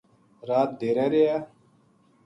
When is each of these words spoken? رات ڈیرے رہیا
رات 0.47 0.69
ڈیرے 0.79 1.05
رہیا 1.11 1.37